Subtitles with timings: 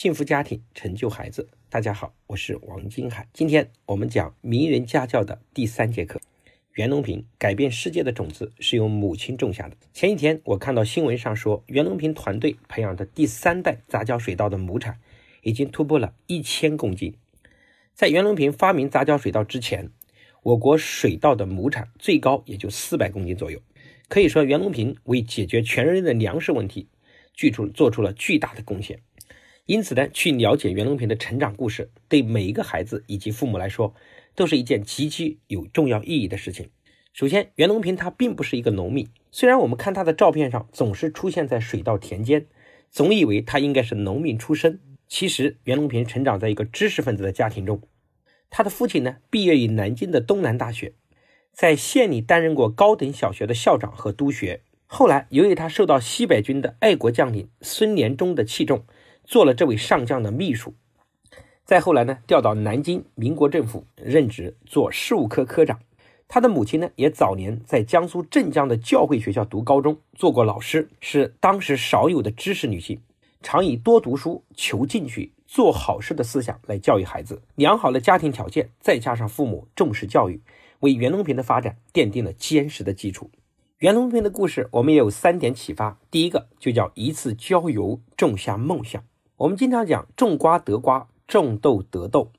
[0.00, 1.46] 幸福家庭成就孩子。
[1.68, 3.28] 大家好，我是王金海。
[3.34, 6.18] 今天我们讲名人家教的第三节课。
[6.72, 9.76] 袁隆平改变世界的种子是由母亲种下的。
[9.92, 14.98] 前几天我看到新闻上说，袁隆平团队培养的第三代杂交水稻的亩产
[15.42, 17.14] 已经突破了一千公斤。
[17.92, 19.90] 在袁隆平发明杂交水稻之前，
[20.42, 23.60] 我国水稻的亩产最高也就四百公斤左右。
[24.08, 26.88] 可以说，袁隆平为解决全人类的粮食问题，
[27.34, 28.98] 具出做出了巨大的贡献。
[29.70, 33.94] 因此呢，去了解袁隆平的成长故事，对每一个孩子以及父母来说，
[34.34, 36.70] 都是一件极其有重要意义的事情。
[37.12, 42.46] 首先，袁隆平他并不是一个农民，虽然我们看他的照片上总是出现在水稻田间，
[42.90, 44.80] 总以为他应该是农民出身。
[45.06, 47.80] 其实，袁隆平成长在一个知识分子的家庭中，
[48.50, 50.94] 他的父亲呢，毕业于南京的东南大学，
[51.52, 54.62] 在县里担任过高等小学的校长和督学。
[54.86, 58.84] 后来，由于他受到西北军的爱国将领孙连忠的器重。
[59.24, 60.74] 做了这位上将的秘书，
[61.64, 65.78] 再后来呢，调到南京民国政府任职，做事务科科长。
[66.26, 73.00] 他的母亲呢，也早年在江苏镇江的教会学校读高中，做过老师，是当时少有的知识女性，
[73.42, 77.42] 常以多读书、求进取、做好事的思想来教育孩子。
[77.56, 80.40] 良好的家庭条件，再加上父母重视教育，
[80.80, 83.28] 为袁隆平的发展奠定了坚实的基础。
[83.78, 85.98] 袁隆平的故事，我们也有三点启发。
[86.10, 89.02] 第一个就叫一次郊游种下梦想。
[89.40, 92.30] 我们经常讲种瓜得瓜，种豆得豆。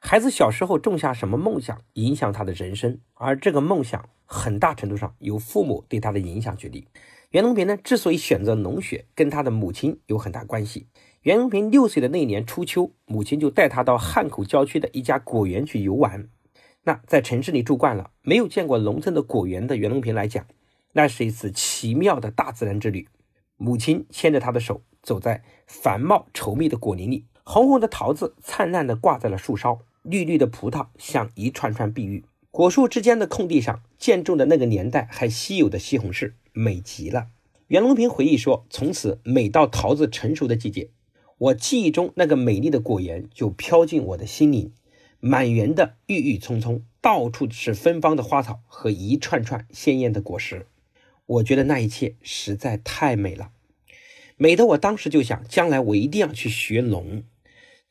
[0.00, 6.86] 孩子小时候种下什么梦想，影响他的人生，而这个梦想很大程度上由父母对他的影响决定。
[7.32, 10.86] 袁隆平呢，之所以选择农学，跟他的母亲有很大关系。
[11.20, 16.30] 袁隆平六岁的那年初秋，母亲就带他到汉口郊区的一家果园去游玩。
[16.84, 20.46] 那在城市里住惯了，没有见过农村的果园的袁隆平来讲，
[20.94, 23.06] 那是一次奇妙的大自然之旅。
[23.58, 24.80] 母亲牵着他的手。
[25.02, 32.24] 走在繁茂稠密的果林里，红红的桃子灿烂地挂在了树梢，绿绿的葡萄像一串串碧玉。
[32.50, 37.28] 果树之间的空地上，建种的那个年代还稀有的西红柿，美极了。
[37.68, 40.90] 袁隆平回忆说：“从此每到桃子成熟的季节，
[41.38, 44.72] 我记忆中那个美丽的果园就飘进我的心灵，
[45.20, 50.66] 满园的郁郁葱葱，到处是芬芳的花草和一串串鲜艳的果实。
[51.26, 53.52] 我觉得那一切实在太美了。”
[54.42, 57.22] 美的，我当时就想，将来我一定要去学农。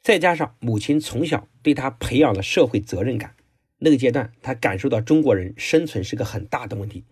[0.01, 3.35] 再加上母亲从小对他培养了社会责任感，
[3.77, 7.03] 那个阶段他感受到中国人生存是个很大的问题。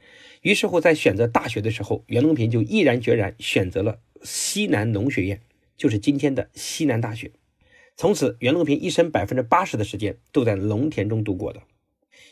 [0.42, 5.40] 于是乎，在选择大学的时候，袁隆平就毅然决然选择了西南农学院，
[5.78, 7.32] 就是今天的西南大学。
[7.96, 11.62] 从此，袁隆平一生百分之八十的时间都在农田中度过的。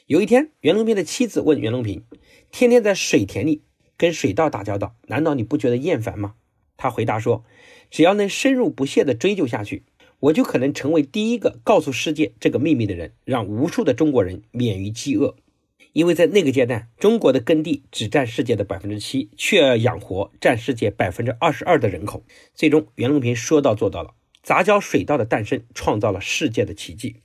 [0.07, 2.03] 有一天，袁隆平的妻子问袁隆平
[2.51, 3.61] ：“天天在水田里
[3.95, 6.33] 跟水稻打交道，难道你不觉得厌烦吗？”
[6.77, 7.43] 他回答说
[7.89, 9.83] ：“只要能深入不懈地追究下去，
[10.19, 15.35] 我就可能成为第一个告诉世界这个秘密的人，让无数的中国人免于饥饿。
[15.93, 22.23] 因为在那个阶段，中国的耕地只占世界的百分之七，却要养活占世界百分之二十二的人口。
[22.53, 24.13] 最终，袁隆平说到做到了，
[24.43, 27.15] 杂交水稻的诞生创造了世界的奇迹。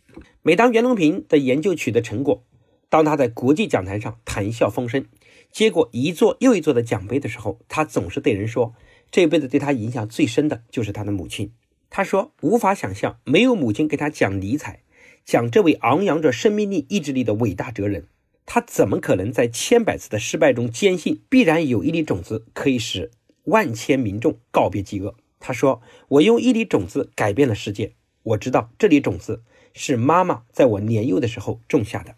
[0.42, 2.44] 每当袁隆平的研究取得成果，
[2.88, 5.04] 当他在国际讲坛上谈笑风生，
[5.50, 8.74] 接过一座又一座的奖杯的时候，他总是对人说。”
[9.10, 11.52] 这辈子对他影响最深的就是他的母亲。
[11.88, 14.82] 他说：“无法想象，没有母亲给他讲理财，
[15.24, 18.06] 讲这位昂扬着生命力、意志力的伟大哲人，
[18.46, 23.10] 他怎么可能在千百次的失败中坚信必然有一粒种子可以使
[23.44, 27.94] 万千民众告别饥饿？”他说：“我用一粒种子改变了世界。
[28.22, 32.14] 我知道这粒种子是妈妈在我年幼的时候种下的。”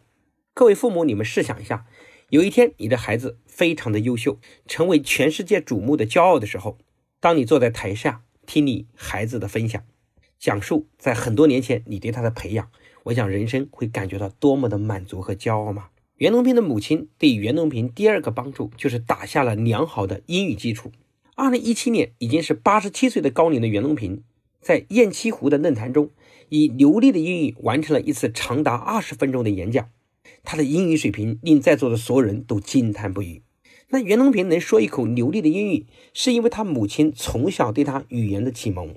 [0.52, 1.86] 各位父母，你们试想一下。
[2.32, 6.78] 有一天，你的孩子非常的优秀，成为全世界瞩目的骄傲的时候，
[7.20, 9.84] 当你坐在台下听你孩子的分享，
[10.38, 12.70] 讲述在很多年前你对他的培养，
[13.02, 15.90] 我想人生会感觉到多么的满足和骄傲吗？
[16.16, 20.90] 袁隆平的母亲对袁隆平第二个帮助就是打下了良好的英语基础。
[21.34, 24.22] 二零一七年，已经是八十七岁的高龄的袁隆平，
[24.62, 26.08] 在雁栖湖的论坛中，
[26.48, 29.90] 以流利的英语完成了一次长达二十分钟的演讲。
[30.42, 33.42] 他的英语水平令在座的所有人都惊叹不已。
[33.90, 38.96] 那袁隆平能说一口流利的英语，是因为他母亲从小对他语言的启蒙。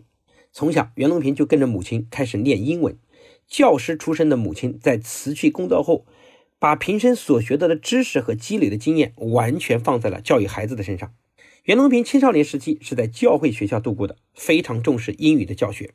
[0.54, 2.98] 从小，袁隆平就跟着母亲开始练英文。
[3.48, 6.06] 教师出身的母亲在辞去工作后，
[6.58, 11.14] 把平生所学得的知识和积累的经验完全放在了教育孩子的身上。
[11.66, 15.92] 袁隆平青少年时期是在教会学校度过的，非常重视英语的教学。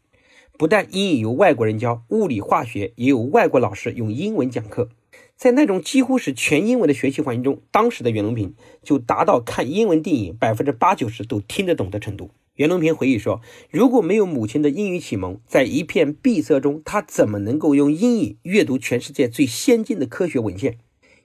[0.58, 4.90] 不但英语由外国人教，物理、化学也有外国老师用英文讲课。
[5.37, 12.31] 在那种几乎是全英文的学习环境中，当时的袁隆平就达到看英文电影百分之八九十都听得懂的程度。
[12.56, 13.40] 袁隆平回忆说
[13.70, 20.76] ：“如果没有母亲的英语启蒙，在一片闭塞中，他怎么能够用英语阅读全世界最先进的科学文献，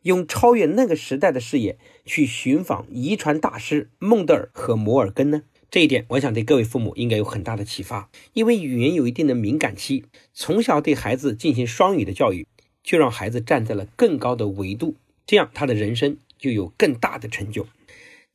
[0.04, 8.10] 用超越那个时代的视野去寻访遗传大师孟德尔和摩尔根呢？”这一点，我想对各位父母应该有很大的启发。
[8.32, 12.48] 因为语言有一定的敏感期，从小对孩子进行双语的教育，
[12.86, 14.96] 就让孩子站在了更高的维度，
[15.26, 17.68] 这样他的人生就有更大的成就。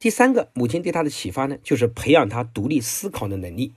[0.01, 3.73] 第三个，母亲对他的启发呢，就是培养他独立思考的能力。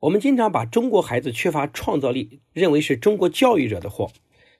[0.00, 4.10] 我们经常把中国孩子缺乏创造力认为是中国教育惹的祸。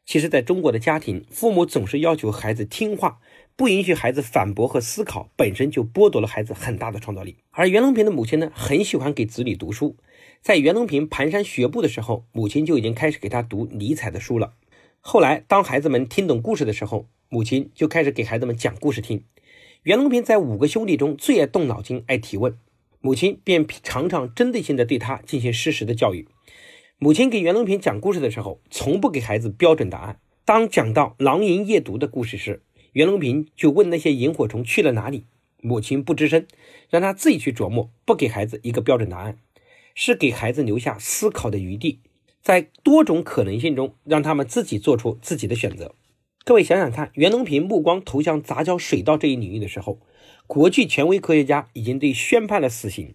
[0.06, 3.20] 其实，在中国的家庭，父母总是要求孩子听话，
[3.56, 7.36] 不允许孩子反驳和思考，本身就剥夺了孩子很大的创造力。
[7.52, 9.96] 而袁隆平的母亲呢，很喜欢给子女读书。
[10.42, 14.52] 在袁隆平蹒跚学步的时候，母亲就已经开始给他读尼采的书了。
[15.06, 19.22] 后来，当孩子们听懂故事的时候，母亲就开始给孩子们讲故事听。
[19.82, 22.58] 袁隆平在五个兄弟中最爱动脑筋、爱提问，
[23.02, 26.26] 母亲便常常针对性的对他进行适时的教育。
[26.96, 30.18] 母亲给袁隆平讲故事的时候，从不给孩子标准答案。
[30.46, 32.62] 当讲到狼萤夜读的故事时，
[32.92, 35.26] 袁隆平就问那些萤火虫去了哪里，
[35.60, 36.46] 母亲不吱声，
[36.88, 39.36] 让他自己去琢磨，不给孩子一个标准答案，
[39.94, 42.00] 是给孩子留下思考的余地，
[42.44, 45.94] 在多种可能性中，让他们自己做出自己的选择。
[46.44, 49.98] 各位想想看，袁隆平目光投向杂交水稻这一领域的时候，
[50.46, 53.14] 国际权威科学家已经对宣判了死刑。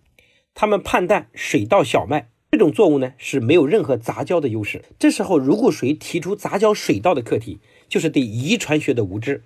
[0.55, 4.83] 他们判断水稻小麦这种作物呢是没有任何杂交的优势。
[4.97, 9.43] 这时候，如果谁提出杂交水稻的课题，就是对遗传学的无知。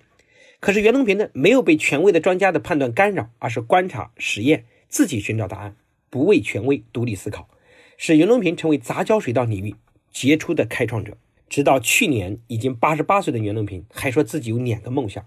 [0.62, 5.76] 可是袁隆平呢，没有被权威的专家的判断干扰，而是观察实验，自己寻找答案，
[6.10, 7.50] 不畏权威，独立思考，
[8.06, 9.76] 使袁隆平成为杂交水稻领域
[10.12, 11.18] 杰出的开创者。
[11.48, 15.26] 直到去年，已经八十八岁的袁隆平还说自己有两个梦想，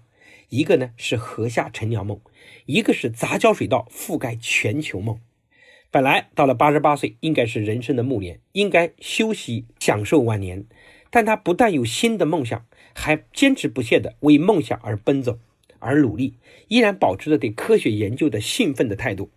[0.49, 2.21] 一个呢是禾下乘凉梦，
[2.67, 5.19] 一个是杂交水稻覆盖全球梦。
[5.89, 10.63] 本来到了八十八岁，应该是人生的暮年，应该休息享受晚年。
[11.09, 12.63] 但他不但有新的梦想，
[12.93, 15.39] 还坚持不懈地为梦想而奔走，
[15.79, 16.35] 而努力，
[16.67, 19.31] 依然保持着对科学研究的兴奋的态度。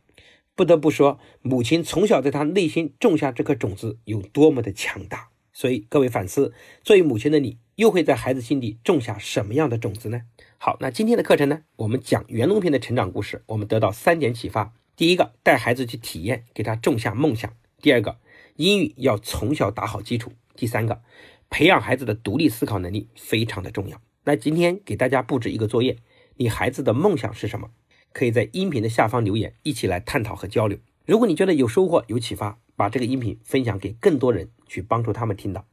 [0.61, 5.31] 不得不说，母亲从小在他内心种下这颗种子有多么的强大。
[5.55, 6.53] 所以各位反思，
[6.85, 10.21] 作为母亲的你，又会在孩子心底种下什么样的种子呢？
[10.59, 18.19] 好，那今天的课程呢，我们讲袁隆平的成长故事，我们得到三点启发：第一个，带孩子去体验，给他种下梦想；第二个，
[18.57, 21.01] 英语要从小打好基础；第三个，
[21.49, 23.99] 培养孩子的独立思考能力非常的重要。
[24.25, 25.97] 那今天给大家布置一个作业，
[26.37, 27.71] 你孩子的梦想是什么？
[28.13, 30.79] 可以在音频的下方留言，一起来探讨和交流。
[31.07, 35.67] 如果你觉得有收获、有启发，把这个音频分享给更多人，去帮助他们听到。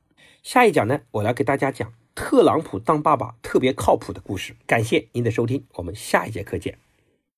[0.43, 4.55] 下一讲呢，我来给大家讲特朗普当爸爸特别靠谱的故事。
[4.65, 6.86] 感谢您的收听，我们下一节课见。